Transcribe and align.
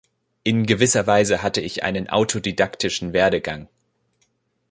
In 0.43 0.65
gewisser 0.65 1.05
Weise 1.05 1.43
hatte 1.43 1.61
ich 1.61 1.83
einen 1.83 2.09
autodidaktischen 2.09 3.13
Werdegang. 3.13 3.67